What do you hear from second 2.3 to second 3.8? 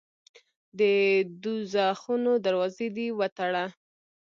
دروازې دي وتړه.